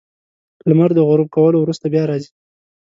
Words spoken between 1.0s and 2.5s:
غروب کولو وروسته بیا راځي.